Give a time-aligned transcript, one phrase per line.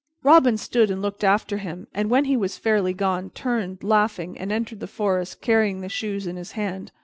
[0.23, 4.51] Robin stood and looked after him, and, when he was fairly gone, turned, laughing, and
[4.51, 6.91] entered the forest carrying the shoes in his hand.